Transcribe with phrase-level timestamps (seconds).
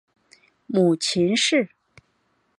[0.65, 1.69] 母秦氏。